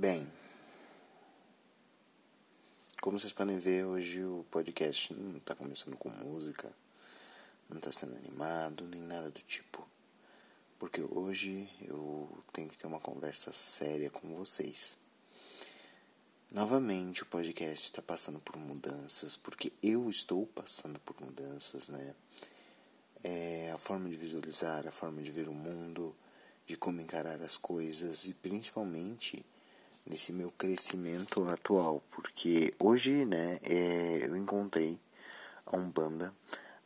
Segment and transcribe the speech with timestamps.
[0.00, 0.26] Bem,
[3.02, 6.72] como vocês podem ver, hoje o podcast não está começando com música,
[7.68, 9.86] não está sendo animado, nem nada do tipo.
[10.78, 14.96] Porque hoje eu tenho que ter uma conversa séria com vocês.
[16.50, 22.14] Novamente, o podcast está passando por mudanças, porque eu estou passando por mudanças, né?
[23.22, 26.16] É a forma de visualizar, a forma de ver o mundo,
[26.66, 29.44] de como encarar as coisas e principalmente
[30.10, 35.00] nesse meu crescimento atual, porque hoje, né, é, eu encontrei
[35.64, 36.34] a Umbanda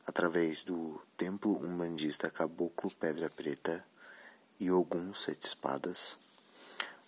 [0.06, 3.83] através do Templo Umbandista Caboclo Pedra Preta
[4.60, 6.19] e Ogum Sete Espadas,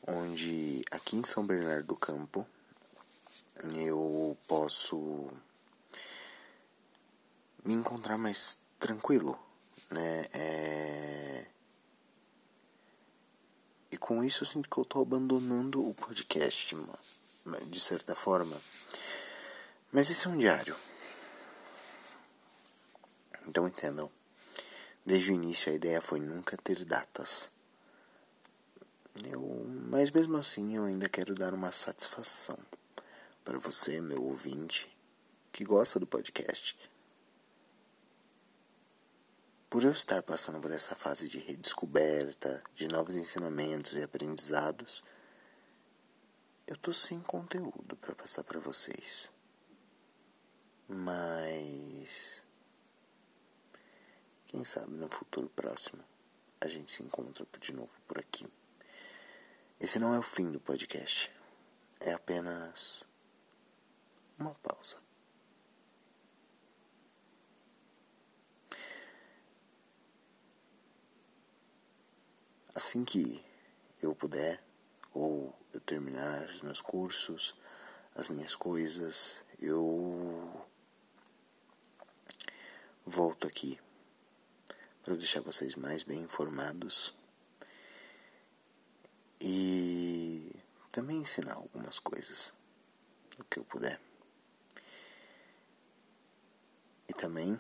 [0.06, 2.47] onde aqui em São Bernardo do Campo
[3.75, 5.28] eu posso
[7.62, 9.39] me encontrar mais tranquilo,
[9.91, 10.27] né?
[10.33, 11.47] É
[14.06, 16.77] com isso eu sinto que eu estou abandonando o podcast,
[17.67, 18.56] de certa forma.
[19.91, 20.77] Mas esse é um diário.
[23.48, 24.08] Então entendam.
[25.05, 27.50] Desde o início a ideia foi nunca ter datas.
[29.25, 29.42] Eu,
[29.91, 32.59] mas mesmo assim eu ainda quero dar uma satisfação
[33.44, 34.88] para você, meu ouvinte,
[35.50, 36.78] que gosta do podcast
[39.77, 45.05] por eu estar passando por essa fase de redescoberta, de novos ensinamentos e aprendizados,
[46.66, 49.30] eu tô sem conteúdo para passar para vocês.
[50.88, 52.42] Mas
[54.47, 56.02] quem sabe no futuro próximo
[56.58, 58.48] a gente se encontra de novo por aqui.
[59.78, 61.30] Esse não é o fim do podcast.
[62.00, 63.06] É apenas
[64.38, 65.06] uma pausa.
[72.77, 73.42] Assim que
[74.02, 74.62] eu puder,
[75.14, 77.55] ou eu terminar os meus cursos,
[78.14, 80.62] as minhas coisas, eu
[83.06, 83.81] volto aqui
[85.03, 87.15] para deixar vocês mais bem informados
[89.41, 90.54] e
[90.92, 92.53] também ensinar algumas coisas,
[93.38, 93.98] o que eu puder.
[97.09, 97.59] E também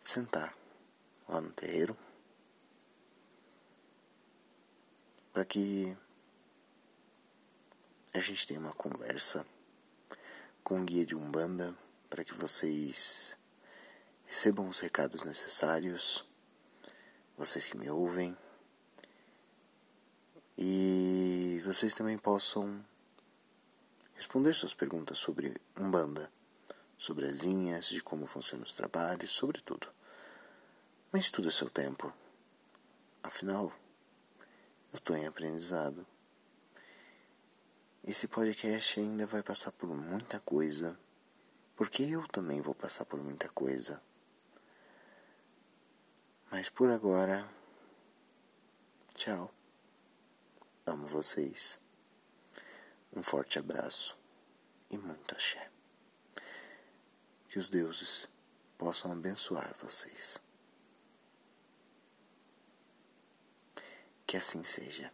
[0.00, 0.58] sentar
[1.30, 1.96] lá no terreiro,
[5.32, 5.96] para que
[8.12, 9.46] a gente tenha uma conversa
[10.64, 11.74] com o guia de Umbanda,
[12.08, 13.38] para que vocês
[14.26, 16.24] recebam os recados necessários,
[17.36, 18.36] vocês que me ouvem,
[20.58, 22.84] e vocês também possam
[24.14, 26.30] responder suas perguntas sobre Umbanda,
[26.98, 29.99] sobre as linhas, de como funcionam os trabalhos, sobre tudo.
[31.12, 32.12] Mas tudo é seu tempo.
[33.20, 33.72] Afinal,
[34.92, 36.06] eu estou em aprendizado.
[38.04, 40.96] Esse podcast ainda vai passar por muita coisa,
[41.74, 44.00] porque eu também vou passar por muita coisa.
[46.48, 47.48] Mas por agora,
[49.14, 49.52] tchau.
[50.86, 51.80] Amo vocês.
[53.12, 54.16] Um forte abraço
[54.88, 55.70] e muito axé.
[57.48, 58.28] Que os deuses
[58.78, 60.40] possam abençoar vocês.
[64.30, 65.10] Que assim seja.